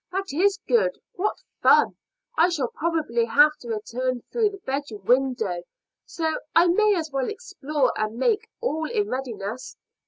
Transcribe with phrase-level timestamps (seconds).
[0.11, 0.99] That is good.
[1.13, 1.95] What fun!
[2.35, 5.61] I shall probably have to return through the bedroom window,
[6.07, 9.77] so I may as well explore and make all in readiness.